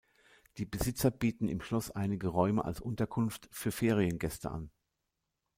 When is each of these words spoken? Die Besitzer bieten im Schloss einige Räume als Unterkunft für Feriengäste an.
Die 0.57 0.65
Besitzer 0.65 1.11
bieten 1.11 1.47
im 1.47 1.61
Schloss 1.61 1.91
einige 1.91 2.29
Räume 2.29 2.65
als 2.65 2.79
Unterkunft 2.81 3.47
für 3.51 3.71
Feriengäste 3.71 4.49
an. 4.49 4.71